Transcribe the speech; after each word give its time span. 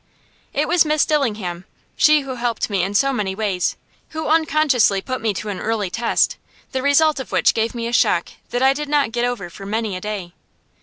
It 0.51 0.67
was 0.67 0.83
Miss 0.83 1.05
Dillingham, 1.05 1.65
she 1.95 2.21
who 2.21 2.33
helped 2.33 2.71
me 2.71 2.81
in 2.81 2.95
so 2.95 3.13
many 3.13 3.35
ways, 3.35 3.75
who 4.09 4.25
unconsciously 4.25 4.99
put 4.99 5.21
me 5.21 5.31
to 5.35 5.49
an 5.49 5.59
early 5.59 5.91
test, 5.91 6.37
the 6.71 6.81
result 6.81 7.19
of 7.19 7.31
which 7.31 7.53
gave 7.53 7.75
me 7.75 7.85
a 7.85 7.93
shock 7.93 8.29
that 8.49 8.63
I 8.63 8.73
did 8.73 8.89
not 8.89 9.11
get 9.11 9.25
over 9.25 9.47
for 9.51 9.67
many 9.67 9.95
a 9.95 10.01
day. 10.01 10.33